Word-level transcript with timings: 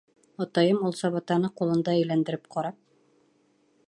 Атайым 0.45 0.79
ул 0.87 0.95
сабатаны 1.01 1.51
ҡулында 1.61 1.93
әйләндереп 1.99 2.49
ҡарап: 2.57 2.81